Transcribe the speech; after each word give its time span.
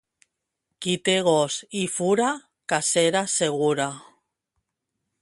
Qui 0.85 0.95
té 1.09 1.15
gos 1.27 1.57
i 1.81 1.85
fura, 1.97 2.31
cacera 2.75 3.25
segura. 3.39 3.91